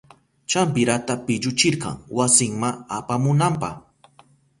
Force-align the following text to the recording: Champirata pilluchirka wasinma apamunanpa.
Champirata 0.51 1.13
pilluchirka 1.25 1.89
wasinma 2.17 2.69
apamunanpa. 2.97 3.69